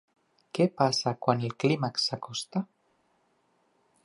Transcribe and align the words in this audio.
Què 0.57 0.65
passa 0.79 1.13
quan 1.27 1.45
el 1.49 1.55
clímax 1.65 2.09
s'acosta? 2.09 2.67